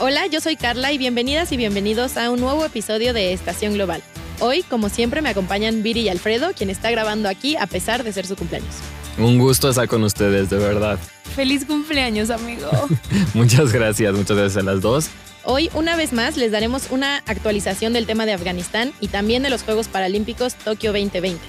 [0.00, 4.02] Hola, yo soy Carla y bienvenidas y bienvenidos a un nuevo episodio de Estación Global.
[4.40, 8.12] Hoy, como siempre, me acompañan Viri y Alfredo, quien está grabando aquí a pesar de
[8.12, 8.74] ser su cumpleaños.
[9.18, 10.98] Un gusto estar con ustedes, de verdad.
[11.36, 12.68] Feliz cumpleaños, amigo.
[13.34, 15.10] muchas gracias, muchas gracias a las dos.
[15.44, 19.50] Hoy, una vez más, les daremos una actualización del tema de Afganistán y también de
[19.50, 21.40] los Juegos Paralímpicos Tokio 2020.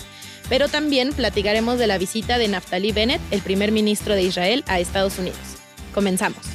[0.50, 4.80] Pero también platicaremos de la visita de Naftali Bennett, el primer ministro de Israel, a
[4.80, 5.40] Estados Unidos.
[5.96, 6.55] Comenzamos.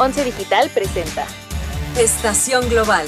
[0.00, 1.26] Once Digital presenta
[1.98, 3.04] Estación Global.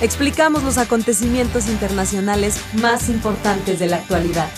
[0.00, 4.48] Explicamos los acontecimientos internacionales más importantes de la actualidad.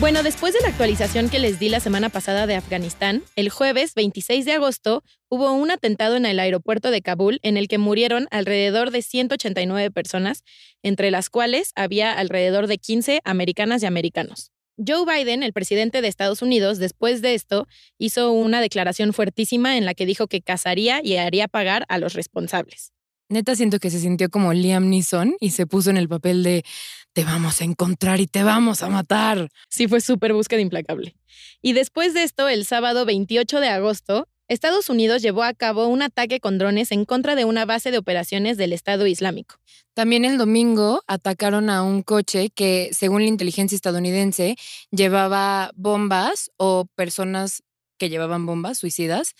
[0.00, 3.94] Bueno, después de la actualización que les di la semana pasada de Afganistán, el jueves
[3.94, 8.26] 26 de agosto hubo un atentado en el aeropuerto de Kabul en el que murieron
[8.32, 10.42] alrededor de 189 personas,
[10.82, 14.50] entre las cuales había alrededor de 15 americanas y americanos.
[14.84, 17.66] Joe Biden, el presidente de Estados Unidos, después de esto,
[17.98, 22.14] hizo una declaración fuertísima en la que dijo que cazaría y haría pagar a los
[22.14, 22.92] responsables.
[23.30, 26.64] Neta siento que se sintió como Liam Neeson y se puso en el papel de
[27.12, 29.50] te vamos a encontrar y te vamos a matar.
[29.68, 31.14] Sí, fue súper búsqueda implacable.
[31.60, 36.02] Y después de esto, el sábado 28 de agosto, Estados Unidos llevó a cabo un
[36.02, 39.56] ataque con drones en contra de una base de operaciones del Estado Islámico.
[39.94, 44.56] También el domingo atacaron a un coche que, según la inteligencia estadounidense,
[44.90, 47.62] llevaba bombas o personas
[47.98, 49.34] que llevaban bombas suicidas.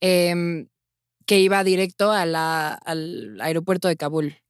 [0.00, 0.68] Em,
[1.26, 4.43] que iba directo al aeropuerto de Kabul.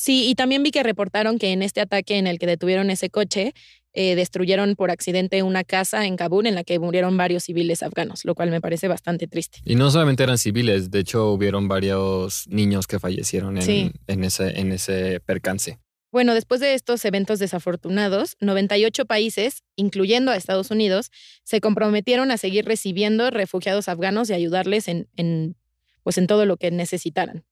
[0.00, 3.10] Sí, y también vi que reportaron que en este ataque en el que detuvieron ese
[3.10, 3.52] coche,
[3.92, 8.24] eh, destruyeron por accidente una casa en Kabul en la que murieron varios civiles afganos,
[8.24, 9.58] lo cual me parece bastante triste.
[9.62, 14.58] Y no solamente eran civiles, de hecho hubieron varios niños que fallecieron en, en, ese,
[14.58, 15.78] en ese percance.
[16.10, 21.10] Bueno, después de estos eventos desafortunados, 98 países, incluyendo a Estados Unidos,
[21.44, 25.56] se comprometieron a seguir recibiendo refugiados afganos y ayudarles en, en
[26.02, 27.44] pues en todo lo que necesitaran.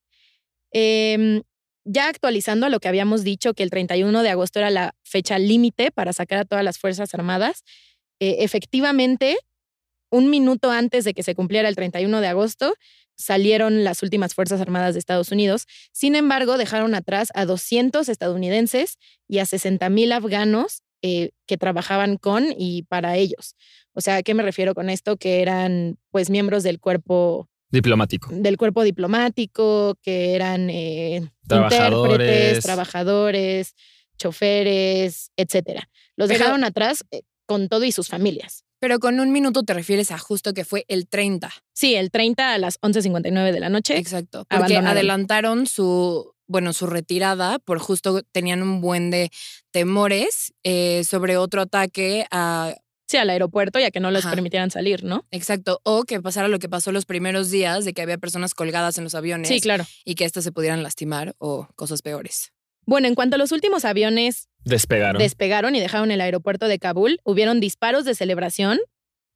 [0.72, 1.42] Em,
[1.88, 5.38] ya actualizando a lo que habíamos dicho, que el 31 de agosto era la fecha
[5.38, 7.64] límite para sacar a todas las Fuerzas Armadas,
[8.20, 9.36] eh, efectivamente,
[10.10, 12.74] un minuto antes de que se cumpliera el 31 de agosto,
[13.16, 15.66] salieron las últimas Fuerzas Armadas de Estados Unidos.
[15.92, 18.96] Sin embargo, dejaron atrás a 200 estadounidenses
[19.26, 23.54] y a 60 mil afganos eh, que trabajaban con y para ellos.
[23.92, 25.16] O sea, ¿a qué me refiero con esto?
[25.16, 28.30] Que eran pues miembros del cuerpo Diplomático.
[28.32, 33.74] Del cuerpo diplomático, que eran eh, intérpretes, trabajadores,
[34.16, 35.88] choferes, etcétera.
[36.16, 38.64] Los dejaron atrás eh, con todo y sus familias.
[38.80, 41.50] Pero con un minuto te refieres a justo que fue el 30.
[41.72, 43.96] Sí, el 30 a las 11.59 de la noche.
[43.98, 44.46] Exacto.
[44.48, 49.30] Porque adelantaron su, bueno, su retirada por justo tenían un buen de
[49.72, 52.74] temores eh, sobre otro ataque a
[53.08, 55.24] Sí, al aeropuerto, ya que no les permitieran salir, ¿no?
[55.30, 55.80] Exacto.
[55.82, 59.04] O que pasara lo que pasó los primeros días, de que había personas colgadas en
[59.04, 59.48] los aviones.
[59.48, 59.86] Sí, claro.
[60.04, 62.52] Y que éstas se pudieran lastimar o cosas peores.
[62.84, 65.18] Bueno, en cuanto a los últimos aviones despegaron.
[65.18, 68.78] despegaron y dejaron el aeropuerto de Kabul, hubieron disparos de celebración,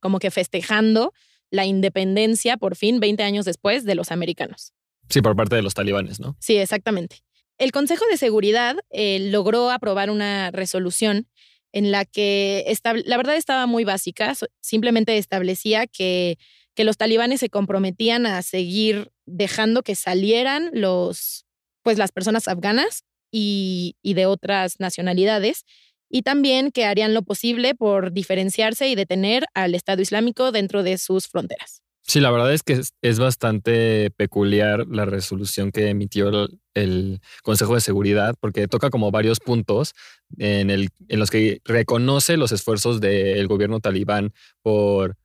[0.01, 1.15] como que festejando
[1.51, 4.75] la independencia por fin 20 años después de los americanos.
[5.09, 6.37] Sí, por parte de los talibanes, ¿no?
[6.41, 7.23] Sí, exactamente.
[7.57, 11.27] El Consejo de Seguridad eh, logró aprobar una resolución
[11.73, 12.65] en la que
[13.05, 16.39] la verdad estaba muy básica, simplemente establecía que,
[16.75, 21.47] que los talibanes se comprometían a seguir dejando que salieran los,
[21.83, 25.65] pues las personas afganas y, y de otras nacionalidades,
[26.11, 30.99] y también que harían lo posible por diferenciarse y detener al Estado Islámico dentro de
[30.99, 31.82] sus fronteras.
[32.05, 37.81] Sí, la verdad es que es, bastante peculiar la resolución que emitió el, Consejo de
[37.81, 39.95] Seguridad, porque toca como varios puntos
[40.37, 45.17] en, el, en los que reconoce los esfuerzos del gobierno talibán por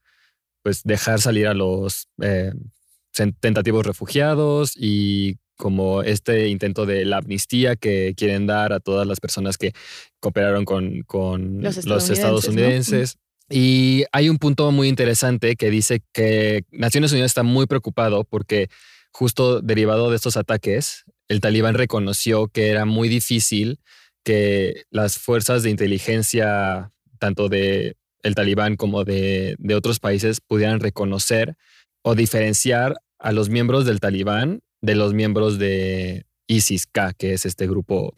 [0.61, 2.53] pues, dejar salir a los eh,
[3.39, 9.19] tentativos refugiados y como este intento de la amnistía que quieren dar a todas las
[9.19, 9.73] personas que
[10.19, 11.77] cooperaron con, con los
[12.09, 13.17] estadounidenses.
[13.50, 18.69] Y hay un punto muy interesante que dice que Naciones Unidas está muy preocupado porque
[19.12, 23.79] justo derivado de estos ataques, el talibán reconoció que era muy difícil
[24.23, 30.82] que las fuerzas de inteligencia, tanto de el talibán como de, de otros países, pudieran
[30.82, 31.55] reconocer
[32.03, 37.67] o diferenciar a los miembros del talibán de los miembros de ISIS-K, que es este
[37.67, 38.16] grupo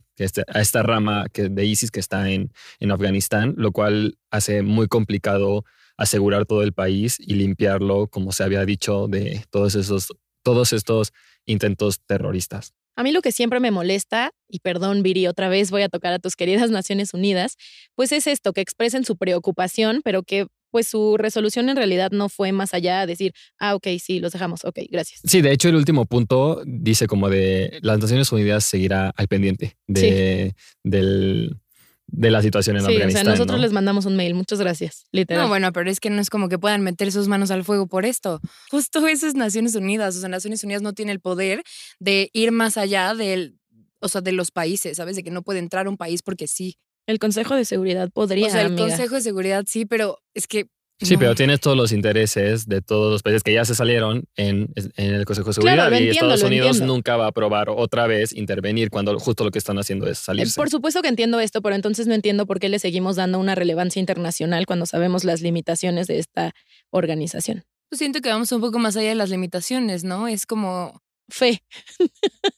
[0.48, 4.88] a esta rama que, de ISIS que está en, en Afganistán, lo cual hace muy
[4.88, 5.64] complicado
[5.98, 11.14] asegurar todo el país y limpiarlo, como se había dicho, de todos esos, todos estos
[11.46, 12.74] intentos terroristas.
[12.96, 16.12] A mí lo que siempre me molesta, y perdón Viri, otra vez voy a tocar
[16.12, 17.56] a tus queridas Naciones Unidas,
[17.96, 22.30] pues es esto, que expresen su preocupación, pero que pues su resolución en realidad no
[22.30, 25.22] fue más allá de decir, ah, ok, sí, los dejamos, ok, gracias.
[25.26, 29.78] Sí, de hecho el último punto dice como de las Naciones Unidas seguirá al pendiente
[29.88, 31.58] de, del,
[32.08, 33.24] de la situación en Sí, o Afganistán.
[33.26, 33.62] sea, nosotros ¿no?
[33.64, 35.44] les mandamos un mail, muchas gracias, literal.
[35.44, 37.88] No, bueno, pero es que no es como que puedan meter sus manos al fuego
[37.88, 38.40] por esto.
[38.72, 40.16] Justo eso es Naciones Unidas.
[40.16, 41.64] O sea, Naciones Unidas no tiene el poder
[42.00, 43.58] de ir más allá del,
[44.00, 45.16] o sea, de los países, ¿sabes?
[45.16, 46.78] De que no puede entrar un país porque sí.
[47.10, 48.88] El Consejo de Seguridad podría, o sea, el amiga.
[48.88, 50.68] Consejo de Seguridad sí, pero es que.
[51.02, 51.20] Sí, no.
[51.20, 55.14] pero tienes todos los intereses de todos los países que ya se salieron en, en
[55.16, 56.94] el Consejo de Seguridad Claro, y entiendo, Estados Unidos entiendo.
[56.94, 60.22] nunca va a aprobar otra vez intervenir cuando justo lo que están haciendo es Eh,
[60.26, 60.56] salirse.
[60.60, 63.56] Por supuesto que entiendo esto, pero entonces no entiendo por qué le seguimos dando una
[63.56, 66.52] relevancia internacional cuando sabemos las limitaciones de esta
[66.92, 67.64] organización.
[67.90, 70.28] Pues siento que vamos un poco más allá de las limitaciones, ¿no?
[70.28, 71.02] Es como.
[71.30, 71.64] Fe.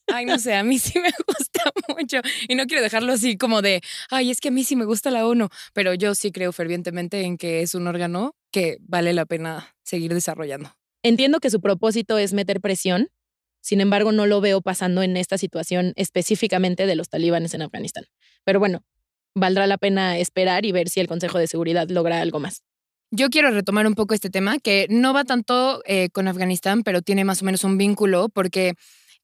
[0.07, 2.21] Ay, no sé, a mí sí me gusta mucho.
[2.47, 5.11] Y no quiero dejarlo así como de, ay, es que a mí sí me gusta
[5.11, 5.49] la ONU.
[5.73, 10.13] Pero yo sí creo fervientemente en que es un órgano que vale la pena seguir
[10.13, 10.75] desarrollando.
[11.03, 13.09] Entiendo que su propósito es meter presión,
[13.61, 18.05] sin embargo no lo veo pasando en esta situación específicamente de los talibanes en Afganistán.
[18.43, 18.83] Pero bueno,
[19.35, 22.63] valdrá la pena esperar y ver si el Consejo de Seguridad logra algo más.
[23.13, 27.01] Yo quiero retomar un poco este tema, que no va tanto eh, con Afganistán, pero
[27.01, 28.75] tiene más o menos un vínculo, porque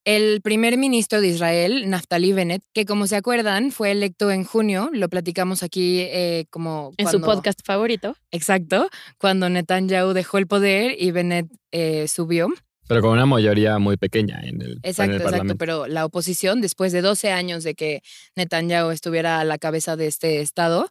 [0.03, 4.89] el primer ministro de Israel, Naftali Bennett, que como se acuerdan, fue electo en junio,
[4.91, 6.91] lo platicamos aquí eh, como...
[6.97, 8.17] En su podcast favorito.
[8.31, 12.49] Exacto, cuando Netanyahu dejó el poder y Bennett eh, subió.
[12.89, 16.59] Pero con una mayoría muy pequeña en el, en Exacto, el exacto, pero la oposición,
[16.59, 18.01] después de 12 años de que
[18.35, 20.89] Netanyahu estuviera a la cabeza de este estado,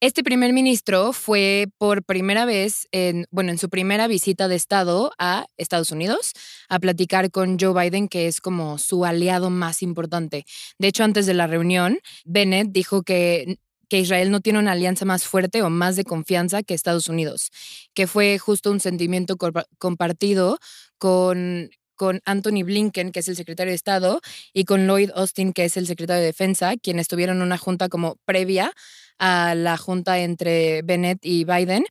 [0.00, 5.12] este primer ministro fue por primera vez, en, bueno, en su primera visita de estado
[5.18, 6.32] a Estados Unidos,
[6.68, 10.44] a platicar con Joe Biden, que es como su aliado más importante.
[10.78, 13.58] De hecho, antes de la reunión, Bennett dijo que
[13.88, 17.50] que Israel no tiene una alianza más fuerte o más de confianza que Estados Unidos,
[17.94, 19.36] que fue justo un sentimiento
[19.78, 20.58] compartido
[20.98, 24.20] con, con Anthony Blinken, que es el secretario de Estado,
[24.52, 28.16] y con Lloyd Austin, que es el secretario de Defensa, quienes tuvieron una junta como
[28.24, 28.72] previa
[29.18, 31.84] a la junta entre Bennett y Biden,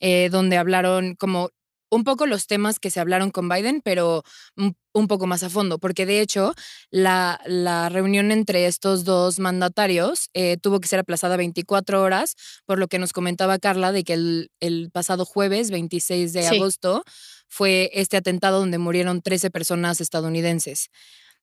[0.00, 1.50] eh, donde hablaron como
[1.90, 4.22] un poco los temas que se hablaron con Biden, pero
[4.56, 6.54] un, poco más a fondo, porque de hecho
[6.90, 12.78] la, la reunión entre estos dos mandatarios eh, tuvo que ser aplazada 24 horas, por
[12.78, 16.56] lo que nos comentaba Carla de que el, el pasado jueves 26 de Sí.
[16.56, 17.02] agosto
[17.48, 20.90] fue este atentado donde murieron 13 personas estadounidenses.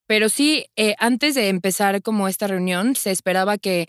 [0.06, 3.86] Pero sí, eh, antes de empezar como esta reunión, se esperaba que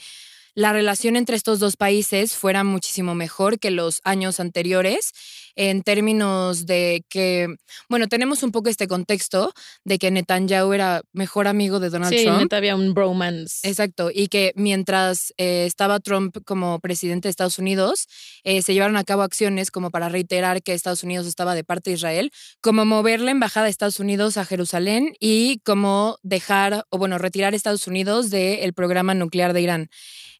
[0.59, 5.13] la relación entre estos dos países fuera muchísimo mejor que los años anteriores
[5.59, 7.53] en términos de que,
[7.89, 9.51] bueno, tenemos un poco este contexto
[9.83, 12.39] de que Netanyahu era mejor amigo de Donald sí, Trump.
[12.39, 13.67] neta había un bromance.
[13.67, 18.07] Exacto, y que mientras eh, estaba Trump como presidente de Estados Unidos,
[18.45, 21.89] eh, se llevaron a cabo acciones como para reiterar que Estados Unidos estaba de parte
[21.89, 22.31] de Israel,
[22.62, 27.51] como mover la embajada de Estados Unidos a Jerusalén y como dejar, o bueno, retirar
[27.51, 29.89] a Estados Unidos del programa nuclear de Irán.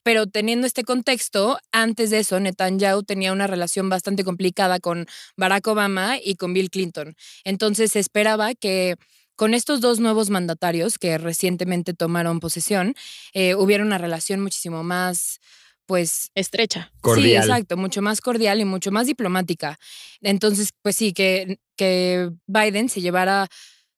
[0.04, 5.08] Pero teniendo este contexto, antes de eso, Netanyahu tenía una relación bastante complicada con
[5.38, 7.16] Barack Obama y con Bill Clinton.
[7.44, 8.96] Entonces se esperaba que
[9.36, 12.94] con estos dos nuevos mandatarios que recientemente tomaron posesión,
[13.34, 15.40] eh, hubiera una relación muchísimo más,
[15.86, 16.30] pues...
[16.36, 16.92] Estrecha.
[16.94, 17.44] Sí, Cordial.
[17.44, 19.80] exacto, mucho más cordial y mucho más diplomática.
[20.20, 23.48] Entonces, pues sí, que, que Biden se llevara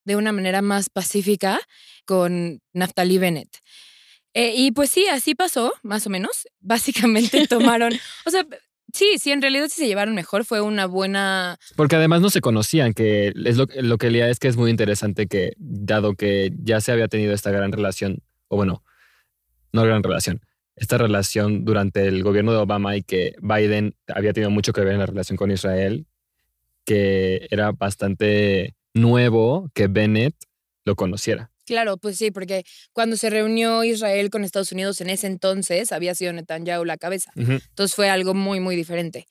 [0.05, 1.59] de una manera más pacífica
[2.05, 3.57] con Naftali Bennett.
[4.33, 6.47] Eh, y pues sí, así pasó, más o menos.
[6.59, 7.93] Básicamente tomaron,
[8.25, 8.45] o sea,
[8.93, 11.57] sí, sí, en realidad sí se llevaron mejor, fue una buena...
[11.75, 14.69] Porque además no se conocían, que es lo, lo que leía es que es muy
[14.69, 18.83] interesante que, dado que ya se había tenido esta gran relación, o bueno,
[19.73, 20.41] no gran relación,
[20.75, 24.93] esta relación durante el gobierno de Obama y que Biden había tenido mucho que ver
[24.93, 26.07] en la relación con Israel,
[26.85, 30.35] que era bastante nuevo que Bennett
[30.83, 31.50] lo conociera.
[31.71, 36.13] Claro, pues sí, porque cuando se reunió Israel con Estados Unidos en ese entonces había
[36.13, 37.31] sido Netanyahu la cabeza.
[37.37, 37.53] Ujú.
[37.53, 39.25] Entonces fue algo muy, muy diferente.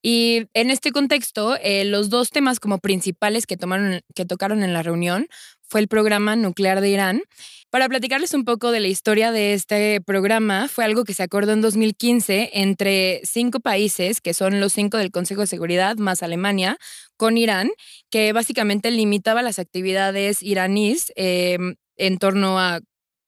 [0.00, 4.72] Y en este contexto, eh, los dos temas como principales que, tomaron, que tocaron en
[4.72, 5.26] la reunión
[5.60, 7.22] fue el programa nuclear de Irán.
[7.70, 11.52] Para platicarles un poco de la historia de este programa, fue algo que se acordó
[11.52, 16.76] en 2015 entre cinco países, que son los cinco del Consejo de Seguridad, más Alemania,
[17.16, 17.70] con Irán,
[18.10, 21.56] que básicamente limitaba las actividades iraníes eh,
[21.96, 22.80] en torno a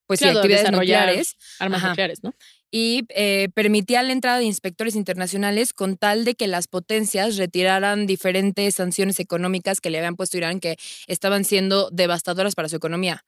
[0.07, 1.89] pues Claro, actividades nucleares Armas Ajá.
[1.91, 2.35] nucleares, ¿no?
[2.77, 8.05] y eh, permitía la entrada de inspectores internacionales con tal de que las potencias retiraran
[8.05, 10.75] diferentes sanciones económicas que le habían puesto a Irán que
[11.07, 13.25] estaban siendo devastadoras para su economía.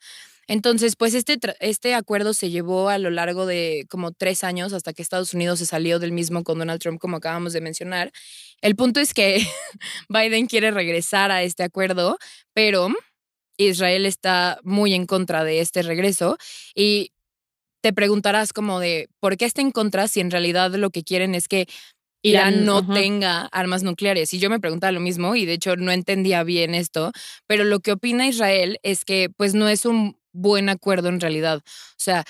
[0.48, 4.92] Entonces, pues este, este acuerdo se llevó a lo largo de como tres años hasta
[4.92, 8.10] que Estados Unidos se salió del mismo con Donald Trump, como acabamos de mencionar.
[8.62, 9.46] El punto es que
[10.08, 12.18] Biden quiere regresar a este acuerdo,
[12.52, 12.88] pero
[13.56, 16.36] Israel está muy en contra de este regreso
[16.74, 17.12] y
[17.82, 21.34] te preguntarás como de por qué está en contra si en realidad lo que quieren
[21.34, 21.66] es que
[22.22, 24.34] Irán, no tenga armas nucleares.
[24.34, 27.12] Y yo me preguntaba lo mismo y de hecho no entendía bien esto,
[27.46, 31.62] pero lo que opina Israel es que pues no es un buen acuerdo en realidad.
[31.64, 32.24] O sea,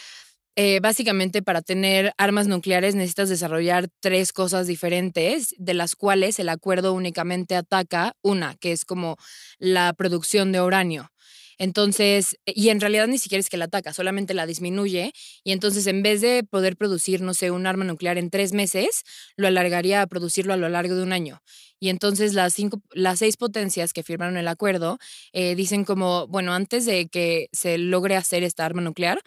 [0.59, 6.49] eh, básicamente para tener armas nucleares necesitas desarrollar tres cosas diferentes, de las cuales el
[6.49, 9.17] acuerdo únicamente ataca una, que es como
[9.59, 11.11] la producción de uranio.
[11.59, 15.13] Entonces, y en realidad ni siquiera es que la ataca, solamente la disminuye.
[15.45, 19.03] Y entonces, en vez de poder producir, no sé, un arma nuclear en tres meses,
[19.37, 21.41] lo alargaría a producirlo a lo largo de un año.
[21.81, 24.99] Y entonces las, cinco, las seis potencias que firmaron el acuerdo
[25.33, 29.21] eh, dicen como, bueno, antes de que se logre hacer esta arma nuclear,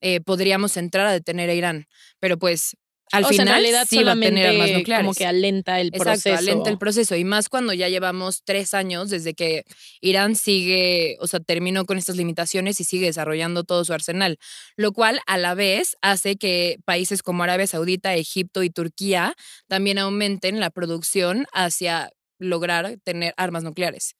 [0.00, 1.86] eh, podríamos entrar a detener a Irán.
[2.20, 2.76] Pero pues
[3.12, 5.04] al o sea, final en realidad sí va a tener armas nucleares.
[5.04, 6.36] como que alenta el Exacto, proceso.
[6.36, 7.16] alenta el proceso.
[7.16, 9.64] Y más cuando ya llevamos tres años desde que
[10.00, 14.38] Irán sigue, o sea, terminó con estas limitaciones y sigue desarrollando todo su arsenal.
[14.76, 19.34] Lo cual a la vez hace que países como Arabia Saudita, Egipto y Turquía
[19.68, 24.16] también aumenten la producción hacia lograr tener armas nucleares.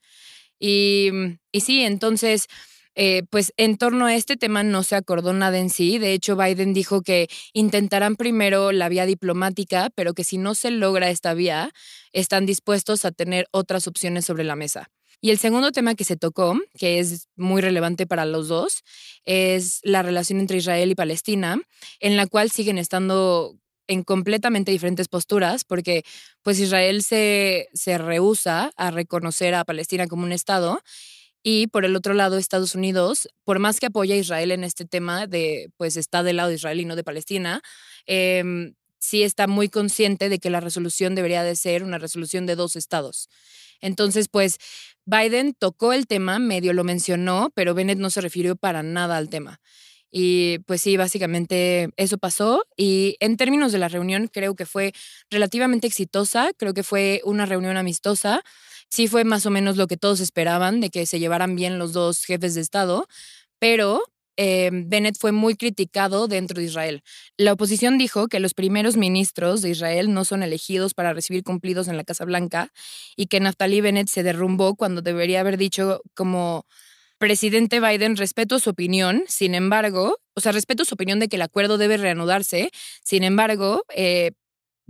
[0.61, 1.11] Y,
[1.53, 2.47] y sí, entonces...
[2.99, 5.99] Eh, pues en torno a este tema no se acordó nada en sí.
[5.99, 10.71] De hecho, Biden dijo que intentarán primero la vía diplomática, pero que si no se
[10.71, 11.73] logra esta vía,
[12.13, 14.89] están dispuestos a tener otras opciones sobre la mesa.
[15.21, 18.83] Y el segundo tema que se tocó, que es muy relevante para los dos,
[19.25, 21.59] es la relación entre Israel y Palestina,
[22.01, 23.57] en la cual siguen estando
[23.89, 26.05] en completamente diferentes posturas, porque
[26.43, 30.81] pues Israel se, se rehúsa a reconocer a Palestina como un Estado
[31.49, 34.85] y por el otro lado, Estados Unidos, por más que apoya a Israel en este
[34.85, 37.63] tema de, pues está del lado de Israel y no de Palestina,
[38.09, 42.57] eh, sí está muy consciente de que la resolución debería de ser una resolución de
[42.57, 43.29] dos estados.
[43.81, 44.59] Entonces, pues
[45.05, 49.29] Biden tocó el tema, medio lo mencionó, pero Bennett no se refirió para nada al
[49.29, 49.61] tema.
[50.11, 52.65] Y pues sí, básicamente eso pasó.
[52.77, 54.93] Y en términos de la reunión, creo que fue
[55.31, 58.43] relativamente exitosa, creo que fue una reunión amistosa
[58.89, 61.93] sí fue más o menos lo que todos esperaban, de que se llevaran bien los
[61.93, 63.07] dos jefes de Estado,
[63.59, 64.03] pero
[64.37, 67.03] eh, Bennett fue muy criticado dentro de Israel.
[67.37, 71.89] La oposición dijo que los primeros ministros de Israel no son elegidos para recibir cumplidos
[71.89, 72.71] en la Casa Blanca
[73.17, 76.67] y que Naftali Bennett se derrumbó cuando debería haber dicho como
[77.19, 81.43] presidente Biden, respeto su opinión, sin embargo, o sea, respeto su opinión de que el
[81.43, 82.71] acuerdo debe reanudarse,
[83.03, 84.33] sin embargo, eh,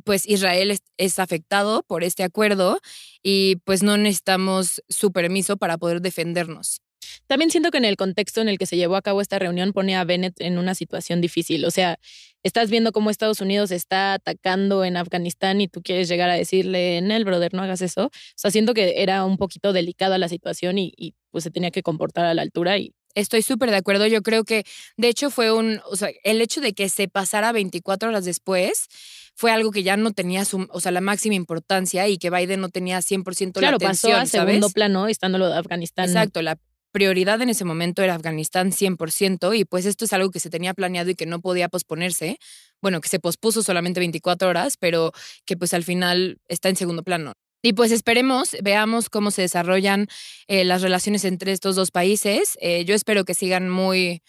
[0.07, 2.79] pues Israel es, es, afectado por este acuerdo
[3.25, 6.81] y pues no necesitamos su permiso para poder defendernos.
[7.27, 9.73] También siento que en el contexto en el que se llevó a cabo esta reunión
[9.73, 11.65] pone a Bennett en una situación difícil.
[11.65, 11.99] O sea,
[12.45, 16.99] estás viendo cómo Estados Unidos está atacando en Afganistán y tú quieres llegar a decirle,
[16.99, 18.07] en el brother, no hagas eso.
[18.07, 21.73] O sea, siento que era un poquito delicada la situación y, y pues se tenía
[21.73, 24.07] que comportar a la altura y Estoy súper de acuerdo.
[24.07, 24.65] Yo creo que,
[24.99, 28.89] de hecho, fue un, o sea, el hecho de que se pasara 24 horas después
[29.37, 32.61] fue algo que ya no tenía su, o sea, la máxima importancia y que Biden
[32.61, 34.31] no tenía 100% claro, la atención, pasó a ¿sabes?
[34.31, 36.07] segundo plano estando lo de Afganistán.
[36.07, 36.59] Exacto, la
[36.91, 40.73] prioridad en ese momento era Afganistán 100% y pues esto es algo que se tenía
[40.73, 42.39] planeado y que no podía posponerse.
[42.81, 45.13] Bueno, que se pospuso solamente 24 horas, pero
[45.45, 47.35] que pues al final está en segundo plano.
[47.61, 50.09] Y pues esperemos, veamos cómo se desarrollan
[50.47, 52.57] eh, las relaciones entre estos dos países.
[52.63, 54.23] Eh, yo espero que sigan muy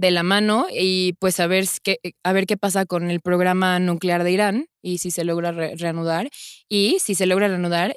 [0.00, 3.78] de la mano y pues a ver, qué, a ver qué pasa con el programa
[3.78, 6.30] nuclear de Irán y si se logra re reanudar.
[6.68, 7.96] Y si se logra reanudar...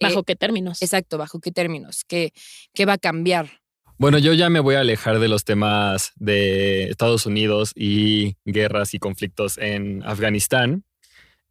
[0.00, 0.82] ¿Bajo eh, qué términos?
[0.82, 2.32] Exacto, bajo qué términos, qué,
[2.74, 3.60] qué va a cambiar.
[3.96, 8.94] Bueno, yo ya me voy a alejar de los temas de Estados Unidos y guerras
[8.94, 10.84] y conflictos en Afganistán.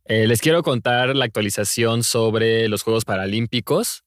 [0.05, 4.03] Eh, les quiero contar la actualización sobre los Juegos Paralímpicos.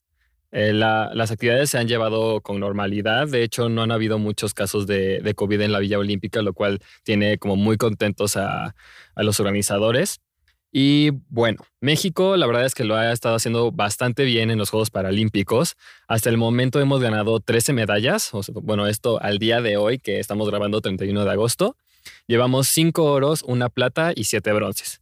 [0.52, 3.28] Eh, la, las actividades se han llevado con normalidad.
[3.28, 6.80] De hecho, no han habido muchos casos de, COVID en la Villa Olímpica, lo cual
[7.04, 8.74] tiene como muy contentos a,
[9.16, 10.20] los organizadores.
[10.72, 14.70] Y bueno, México la verdad es que lo ha estado haciendo bastante bien en los
[14.70, 15.76] Juegos Paralímpicos.
[16.06, 18.30] Hasta el momento hemos ganado 13 medallas.
[18.54, 21.76] Bueno, esto al día de hoy, que estamos grabando 31 de agosto.
[22.26, 25.00] Llevamos 5 oros, una plata y 7 bronces.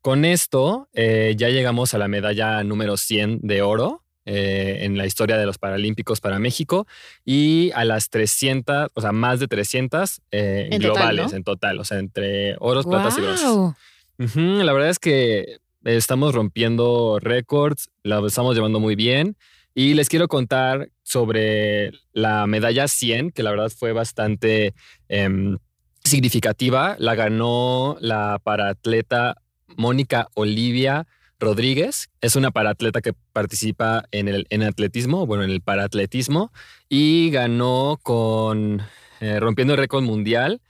[0.00, 5.06] Con esto eh, ya llegamos a la medalla número 100 de oro eh, en la
[5.06, 6.86] historia de los Paralímpicos para México
[7.24, 11.36] y a las 300, o sea, más de 300 eh, En total, globales ¿no?
[11.38, 14.64] en total, o sea, entre oros, platas y bronces.
[14.66, 19.34] La verdad es que estamos rompiendo récords, la estamos llevando muy bien
[19.74, 24.74] y les quiero contar sobre la medalla 100, que la verdad fue bastante
[25.08, 25.56] em,
[26.04, 26.96] significativa.
[26.98, 29.40] La ganó la paraatleta
[29.78, 31.06] Mónica Olivia
[31.38, 32.10] Rodríguez.
[32.20, 36.52] Es una paraatleta que participa en el en atletismo, bueno, en el paraatletismo
[36.88, 38.82] y ganó con
[39.20, 40.60] eh, rompiendo el récord mundial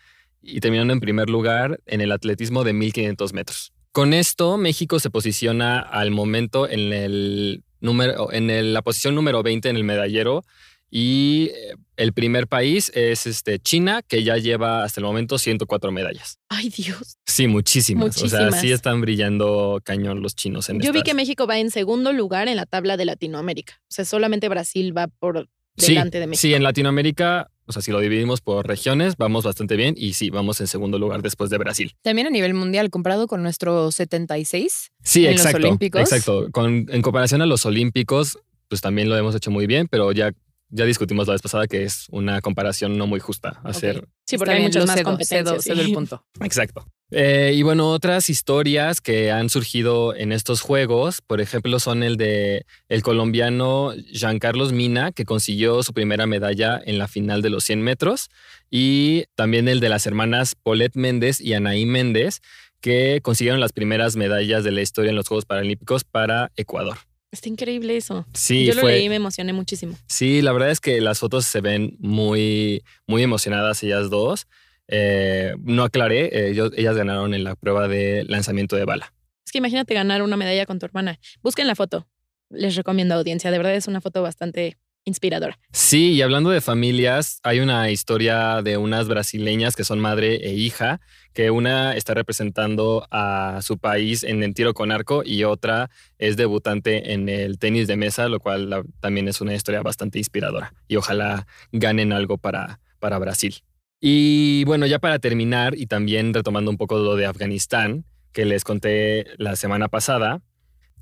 [0.43, 3.73] y terminando en primer lugar en el atletismo de 1500 metros.
[3.93, 9.69] Con esto, México se posiciona al momento en, el número, en la posición número 20
[9.69, 10.45] en el medallero
[10.91, 15.93] y eh, el primer país es este, China, que ya lleva hasta el momento 104
[15.93, 16.39] medallas.
[16.49, 17.19] Ay, Dios.
[17.27, 18.23] Sí, muchísimas.
[18.23, 18.61] O sea, Muchísimas.
[18.61, 22.49] sí están brillando cañón los chinos en Yo vi que México va en segundo lugar
[22.49, 23.75] en la tabla de Latinoamérica.
[23.83, 26.41] O sea, solamente Brasil va por Sí, delante de México.
[26.41, 30.31] Sí, en Latinoamérica, o sea, si lo dividimos por regiones, vamos bastante bien y sí,
[30.31, 31.95] vamos en segundo lugar después de Brasil.
[32.03, 34.91] También a nivel mundial, comparado con nuestro 76.
[35.03, 35.67] Sí, en los exacto.
[35.67, 36.01] Olímpicos.
[36.01, 36.49] Exacto.
[36.51, 40.33] Con, en comparación a los Olímpicos, pues también lo hemos hecho muy bien, pero ya,
[40.71, 44.07] ya discutimos la vez pasada que es una comparación no muy justa hacer.
[44.27, 45.45] Sí, porque Está hay muchas más cedo, competencias.
[45.47, 46.25] cedo- cedo el punto.
[46.43, 46.87] Exacto.
[47.11, 52.19] Eh, y bueno, otras historias que han surgido en estos juegos, por ejemplo, son el
[52.19, 57.49] de el colombiano Jean Carlos Mina, que consiguió su primera medalla en la final de
[57.49, 58.29] los 100 metros,
[58.71, 62.41] y también el de las hermanas Paulette Méndez y Anaí Méndez,
[62.83, 66.99] que consiguieron las primeras medallas de la historia en los Juegos Paralímpicos para Ecuador.
[67.31, 68.27] Está increíble eso.
[68.33, 69.97] Sí, Yo lo fue- leí y me emocioné muchísimo.
[70.07, 74.47] Sí, la verdad es que las fotos se ven muy, muy emocionadas ellas dos.
[74.89, 79.13] Eh, no aclaré, eh, ellas ganaron en la prueba de lanzamiento de bala.
[79.45, 81.19] Es que imagínate ganar una medalla con tu hermana.
[81.43, 82.09] Busquen la foto.
[82.51, 83.51] Les recomiendo audiencia.
[83.51, 85.59] De verdad es una foto bastante inspiradora.
[85.73, 90.55] Sí, y hablando de familias, hay una historia de unas brasileñas que son madre e
[90.55, 91.01] hija,
[91.33, 96.37] que una está representando a su país en el tiro con arco y otra es
[96.37, 100.75] debutante en el tenis de mesa, lo cual también es una historia bastante inspiradora.
[100.89, 103.57] Y ojalá ganen algo para, para Brasil.
[104.01, 108.63] Y bueno, ya para terminar y también retomando un poco lo de Afganistán, que les
[108.63, 110.41] conté la semana pasada,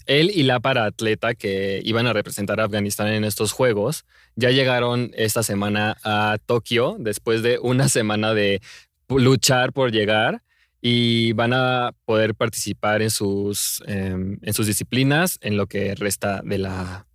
[0.06, 4.04] él y la paraatleta que iban a representar a Afganistán en estos Juegos
[4.36, 8.60] ya llegaron esta semana a Tokio después de una semana de
[9.08, 10.42] luchar por llegar
[10.80, 16.42] y van a poder participar en sus, em, en sus disciplinas en lo que resta
[16.44, 17.06] de, la,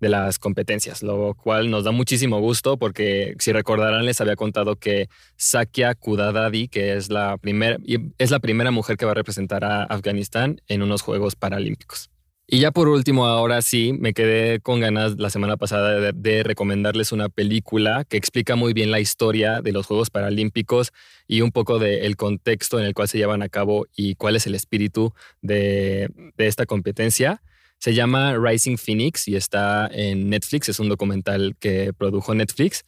[0.00, 4.76] de las competencias, lo cual nos da muchísimo gusto porque si recordarán les había contado
[4.76, 7.80] que Sakya Kudadadi, que es la, primer,
[8.18, 12.10] es la primera mujer que va a representar a Afganistán en unos Juegos Paralímpicos.
[12.52, 16.42] Y ya por último, ahora sí, me quedé con ganas la semana pasada de, de
[16.42, 20.90] recomendarles una película que explica muy bien la historia de los Juegos Paralímpicos
[21.28, 24.48] y un poco del contexto en el cual se llevan a cabo y cuál es
[24.48, 27.40] el espíritu de, de esta competencia.
[27.78, 32.84] Se llama Rising Phoenix y está en Netflix, es un documental que produjo Netflix.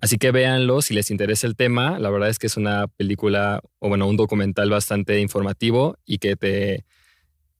[0.00, 1.98] Así que véanlo si les interesa el tema.
[1.98, 6.34] La verdad es que es una película, o bueno, un documental bastante informativo y que
[6.34, 6.86] te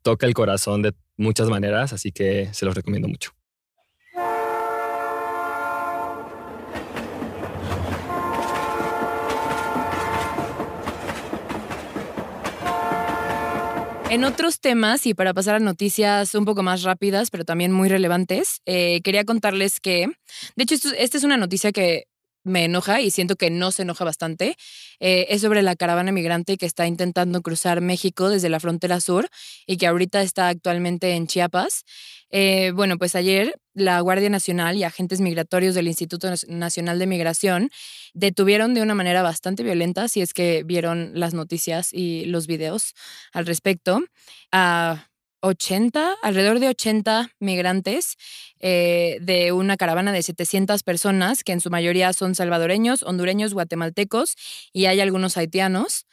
[0.00, 3.32] toca el corazón de muchas maneras, así que se los recomiendo mucho.
[14.08, 17.88] En otros temas, y para pasar a noticias un poco más rápidas, pero también muy
[17.88, 20.06] relevantes, eh, quería contarles que,
[20.54, 22.06] de hecho, esta es una noticia que
[22.46, 24.56] me enoja y siento que no se enoja bastante.
[25.00, 29.28] Eh, es sobre la caravana migrante que está intentando cruzar México desde la frontera sur
[29.66, 31.84] y que ahorita está actualmente en Chiapas.
[32.30, 37.70] Eh, bueno, pues ayer la Guardia Nacional y agentes migratorios del Instituto Nacional de Migración
[38.14, 42.94] detuvieron de una manera bastante violenta, si es que vieron las noticias y los videos
[43.32, 44.00] al respecto,
[45.46, 48.16] 80, alrededor de 80 migrantes
[48.60, 54.36] eh, de una caravana de 700 personas, que en su mayoría son salvadoreños, hondureños, guatemaltecos
[54.72, 56.06] y hay algunos haitianos.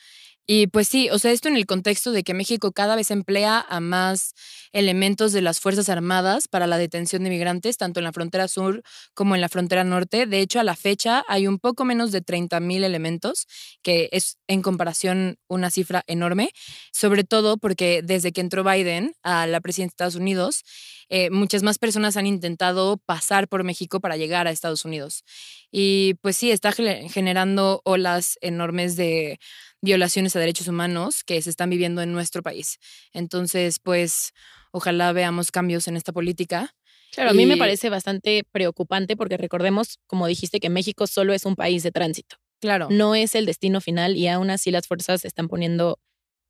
[0.46, 3.66] Y pues sí, o sea, esto en el contexto de que México cada vez emplea
[3.68, 4.34] a más
[4.74, 8.84] elementos de las Fuerzas Armadas para la detención de migrantes, tanto en la frontera sur
[9.14, 10.26] como en la frontera norte.
[10.26, 13.48] De hecho, a la fecha hay un poco menos de 30 mil elementos,
[13.82, 16.50] que es en comparación una cifra enorme,
[16.92, 20.64] sobre todo porque desde que entró Biden a la presidencia de Estados Unidos,
[21.10, 25.24] eh, muchas más personas han intentado pasar por México para llegar a Estados Unidos.
[25.72, 29.40] Y pues sí, está generando olas enormes de
[29.84, 32.80] violaciones a derechos humanos que se están viviendo en nuestro país.
[33.14, 34.32] Entonces, pues,
[34.72, 36.74] ojalá veamos cambios en esta política
[37.14, 41.46] Claro, a mí me parece bastante preocupante porque recordemos, como dijiste, que México solo es
[41.46, 42.38] un país de tránsito.
[42.60, 42.88] Claro.
[42.90, 46.00] No es el destino final y aún así las fuerzas se están poniendo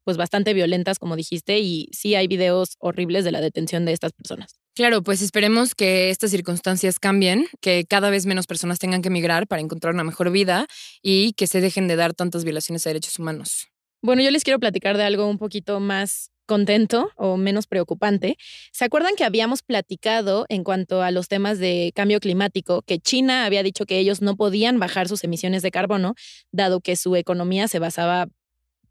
[0.06, 4.14] pues bastante violentas, como dijiste, y sí hay videos horribles de la detención de estas
[4.14, 4.60] personas.
[4.76, 9.48] Claro, pues esperemos que estas circunstancias cambien, que cada vez menos personas tengan que emigrar
[9.48, 10.66] para encontrar una mejor vida
[11.04, 13.68] y que se dejen de dar tantas violaciones a derechos humanos.
[14.02, 18.36] Bueno, yo les quiero platicar de algo un poquito más contento o menos preocupante.
[18.72, 23.46] ¿Se acuerdan que habíamos platicado en cuanto a los temas de cambio climático que China
[23.46, 26.16] había dicho que ellos no podían bajar sus emisiones de carbono
[26.52, 28.28] dado que su economía se basaba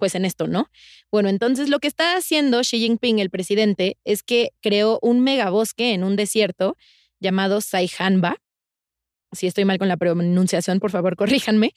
[0.02, 0.68] pues en esto, ¿no?
[1.12, 5.92] Bueno, entonces lo que está haciendo Xi Jinping, el presidente, es que creó un megabosque
[5.92, 6.76] en un desierto
[7.20, 8.38] llamado Saihanba.
[9.30, 11.14] Si estoy mal con la pronunciación, por favor,
[11.56, 11.72] corríjanme.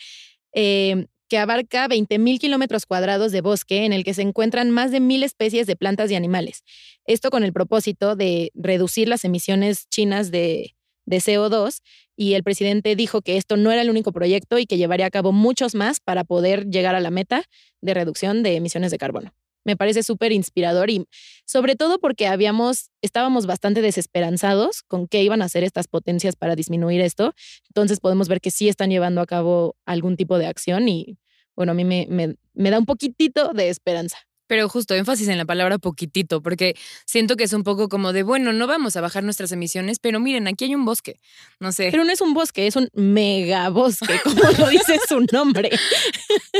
[0.54, 4.92] eh, que abarca 20 mil kilómetros cuadrados de bosque en el que se encuentran más
[4.92, 6.64] de mil especies de plantas y animales.
[7.06, 10.75] Esto con el propósito de reducir las emisiones chinas de,
[11.06, 11.82] de CO2
[12.16, 15.12] y el presidente dijo que esto no era el único proyecto y que llevaría a
[15.12, 17.44] cabo muchos más para poder llegar a la meta
[17.82, 19.34] de reducción de emisiones de carbono.
[19.66, 21.08] Me parece súper inspirador y
[21.46, 26.56] sobre todo porque habíamos, estábamos bastante desesperanzados con qué iban a hacer estas potencias para
[26.56, 27.34] disminuir esto.
[27.70, 31.18] Entonces podemos ver que sí están llevando a cabo algún tipo de acción y
[31.56, 34.18] bueno, a mí me, me, me da un poquitito de esperanza.
[34.48, 38.24] Pero justo énfasis en la palabra poquitito, porque siento que es un poco como de,
[38.24, 41.20] bueno, no vamos a bajar nuestras emisiones, pero miren, aquí hay un bosque.
[41.60, 41.90] No sé.
[41.92, 45.72] Pero no es un bosque, es un megabosque, como lo dice su nombre.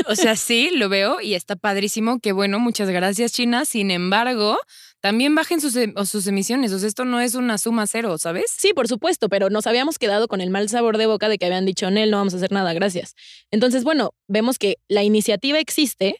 [0.06, 2.18] O sea, sí, lo veo y está padrísimo.
[2.20, 3.64] Que bueno, muchas gracias, China.
[3.64, 4.58] Sin embargo,
[5.00, 6.72] también bajen sus, em- o sus emisiones.
[6.72, 8.46] O sea, esto no es una suma cero, ¿sabes?
[8.56, 11.46] Sí, por supuesto, pero nos habíamos quedado con el mal sabor de boca de que
[11.46, 13.14] habían dicho, Nel, no vamos a hacer nada, gracias.
[13.50, 16.16] Entonces, bueno, vemos que la iniciativa existe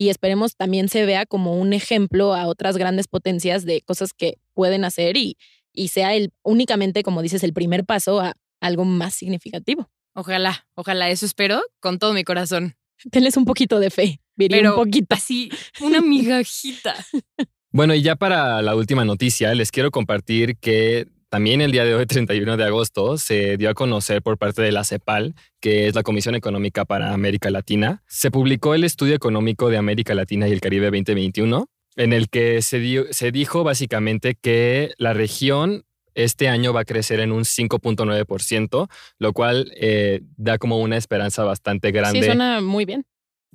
[0.00, 4.38] y esperemos también se vea como un ejemplo a otras grandes potencias de cosas que
[4.54, 5.36] pueden hacer y,
[5.74, 8.32] y sea el únicamente, como dices, el primer paso a
[8.62, 9.90] algo más significativo.
[10.14, 12.76] Ojalá, ojalá, eso espero con todo mi corazón.
[13.10, 15.14] Tenles un poquito de fe, Viri, Pero un poquito.
[15.14, 15.50] así,
[15.82, 16.94] una migajita.
[17.70, 21.94] Bueno, y ya para la última noticia, les quiero compartir que también el día de
[21.94, 25.94] hoy, 31 de agosto, se dio a conocer por parte de la CEPAL, que es
[25.94, 30.52] la Comisión Económica para América Latina, se publicó el Estudio Económico de América Latina y
[30.52, 31.66] el Caribe 2021,
[31.96, 36.84] en el que se, dio- se dijo básicamente que la región este año va a
[36.84, 38.88] crecer en un 5.9%,
[39.18, 43.04] lo cual eh, da como una esperanza bastante grande Sí, suena muy bien.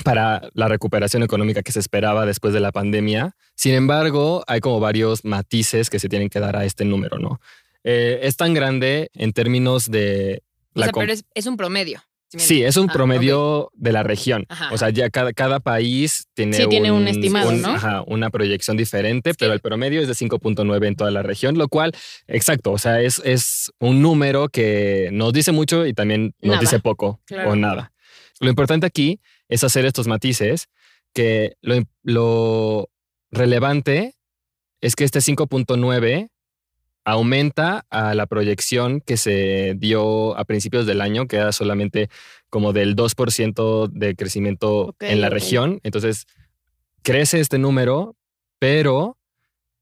[0.03, 3.35] para la recuperación económica que se esperaba después de la pandemia.
[3.55, 7.39] Sin embargo, hay como varios matices que se tienen que dar a este número, ¿no?
[7.87, 10.41] Eh, es tan grande en términos de...
[10.73, 12.03] O La sea, com- pero es, es un promedio.
[12.37, 14.45] ¿sí es un Ah, promedio de la región.
[14.49, 14.69] Ajá.
[14.73, 17.69] O sea, ya cada, cada país tiene, Sí, tiene un estimado, ¿no?
[17.69, 21.69] ajá, una proyección diferente, pero el promedio es de 5.9 en toda la región, lo
[21.69, 21.93] cual,
[22.27, 26.59] exacto, o sea, es, es un número que nos dice mucho y también nos Nada.
[26.61, 27.51] dice poco Claro.
[27.51, 27.93] o nada.
[28.41, 30.67] Lo importante aquí es hacer estos matices,
[31.13, 32.89] que lo, lo
[33.31, 34.15] relevante
[34.81, 36.29] es que este 5.9
[37.05, 42.09] aumenta a la proyección que se dio a principios del año, que era solamente
[42.49, 45.79] como del 2% de crecimiento en la región.
[45.83, 46.25] Entonces,
[47.03, 48.15] crece este número,
[48.59, 49.17] pero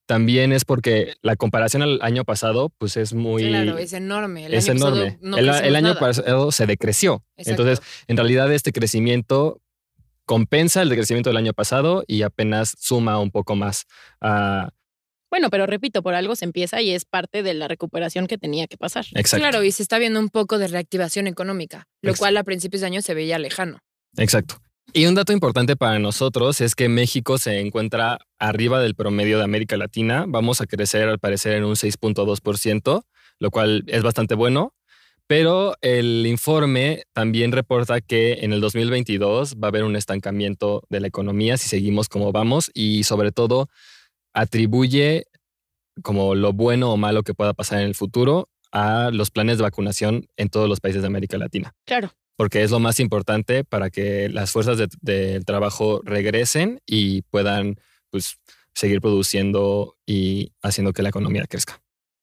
[0.06, 3.48] también es porque la comparación al año pasado, pues es muy...
[3.48, 4.46] Claro, es enorme.
[4.46, 5.18] El es año pasado enorme.
[5.22, 6.00] no el, año nada.
[6.00, 7.24] pasado se decreció.
[7.38, 7.64] Exacto.
[7.64, 9.62] Entonces, en realidad este crecimiento
[10.26, 13.86] compensa el decrecimiento del año pasado y apenas suma un poco más
[14.20, 14.72] a...
[15.34, 18.68] Bueno, pero repito, por algo se empieza y es parte de la recuperación que tenía
[18.68, 19.04] que pasar.
[19.16, 19.42] Exacto.
[19.42, 22.86] Claro, y se está viendo un poco de reactivación económica, lo cual a principios de
[22.86, 23.80] año se veía lejano.
[24.16, 24.62] Exacto.
[24.94, 29.44] Y un dato importante para nosotros es que México se encuentra arriba del promedio de
[29.44, 30.26] América Latina.
[30.28, 33.04] Vamos a crecer al parecer en un 6.2%,
[33.40, 34.76] lo cual es bastante bueno.
[35.26, 41.00] Pero el informe también reporta que en el 2022 va a haber un estancamiento de
[41.00, 43.68] la economía si seguimos como vamos y sobre todo
[44.34, 45.26] atribuye
[46.02, 49.64] como lo bueno o malo que pueda pasar en el futuro a los planes de
[49.64, 52.12] vacunación en todos los países de América Latina Claro.
[52.36, 57.76] porque es lo más importante para que las fuerzas de- del trabajo regresen y puedan
[58.10, 58.38] pues,
[58.74, 61.80] seguir produciendo y haciendo que la economía crezca.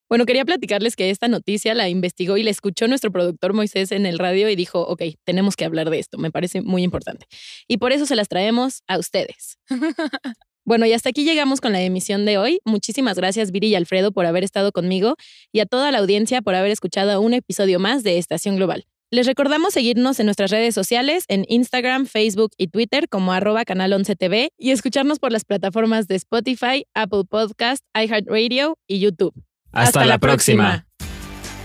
[0.09, 4.05] Bueno, quería platicarles que esta noticia la investigó y la escuchó nuestro productor Moisés en
[4.07, 7.27] el radio y dijo, ok, tenemos que hablar de esto, me parece muy importante.
[7.69, 9.59] Y por eso se las traemos a ustedes.
[10.65, 12.61] Bueno, y hasta aquí llegamos con la emisión de hoy.
[12.65, 15.17] Muchísimas gracias, Viri y Alfredo, por haber estado conmigo
[15.53, 18.85] y a toda la audiencia por haber escuchado un episodio más de Estación Global.
[19.13, 23.93] Les recordamos seguirnos en nuestras redes sociales, en Instagram, Facebook y Twitter como arroba canal
[23.93, 29.35] 11 TV y escucharnos por las plataformas de Spotify, Apple Podcast, iHeartRadio y YouTube.
[29.73, 30.87] Hasta, la próxima.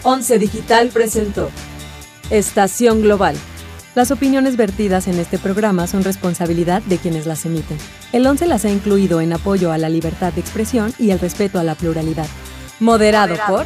[0.01, 1.51] Once Digital presentó
[2.31, 3.35] Estación Global.
[3.95, 7.77] Las opiniones vertidas en este programa son responsabilidad de quienes las emiten.
[8.11, 11.59] El 11 las ha incluido en apoyo a la libertad de expresión y el respeto
[11.59, 12.27] a la pluralidad.
[12.81, 13.65] Moderado por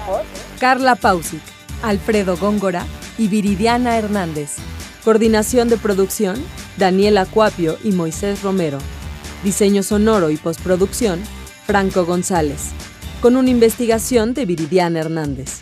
[0.59, 1.41] Carla Pausic,
[1.81, 2.85] Alfredo Góngora
[3.17, 4.57] y Viridiana Hernández.
[5.03, 6.35] Coordinación de producción,
[6.77, 8.77] Daniela Cuapio y Moisés Romero.
[9.43, 11.19] Diseño sonoro y postproducción,
[11.65, 12.67] Franco González.
[13.19, 15.61] Con una investigación de Viridiana Hernández.